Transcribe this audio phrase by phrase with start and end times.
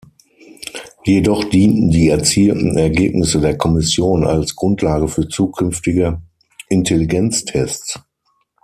[1.03, 6.23] Jedoch dienten die erzielten Ergebnisse der Kommission als Grundlage für zukünftige
[6.69, 7.99] Intelligenztests.